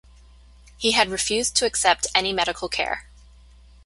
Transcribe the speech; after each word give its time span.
He 0.79 0.93
had 0.93 1.09
refused 1.11 1.55
to 1.57 1.67
accept 1.67 2.07
any 2.15 2.33
medical 2.33 2.67
care. 2.67 3.05